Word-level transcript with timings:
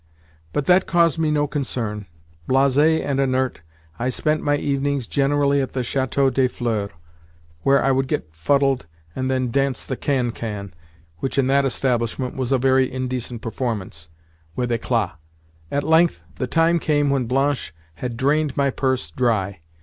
But 0.51 0.65
that 0.65 0.87
caused 0.87 1.19
me 1.19 1.29
no 1.29 1.45
concern. 1.45 2.07
Blasé 2.49 3.05
and 3.05 3.19
inert, 3.19 3.61
I 3.99 4.09
spent 4.09 4.41
my 4.41 4.55
evenings 4.57 5.05
generally 5.05 5.61
at 5.61 5.73
the 5.73 5.81
Château 5.81 6.33
des 6.33 6.47
Fleurs, 6.47 6.89
where 7.61 7.83
I 7.83 7.91
would 7.91 8.07
get 8.07 8.33
fuddled 8.35 8.87
and 9.15 9.29
then 9.29 9.51
dance 9.51 9.83
the 9.85 9.95
cancan 9.95 10.73
(which, 11.19 11.37
in 11.37 11.45
that 11.49 11.65
establishment, 11.65 12.35
was 12.35 12.51
a 12.51 12.57
very 12.57 12.91
indecent 12.91 13.43
performance) 13.43 14.07
with 14.55 14.71
éclat. 14.71 15.11
At 15.69 15.83
length, 15.83 16.23
the 16.37 16.47
time 16.47 16.79
came 16.79 17.11
when 17.11 17.27
Blanche 17.27 17.71
had 17.93 18.17
drained 18.17 18.57
my 18.57 18.71
purse 18.71 19.11
dry. 19.11 19.59